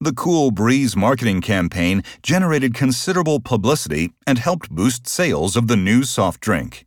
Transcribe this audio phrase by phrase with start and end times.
[0.00, 6.04] The Cool Breeze marketing campaign generated considerable publicity and helped boost sales of the new
[6.04, 6.86] soft drink.